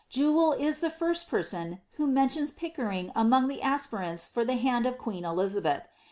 [0.09, 4.87] Jewel is the first person, who mentions Pickering among the aspi laots for the hand
[4.87, 5.83] of queen Elizabeth.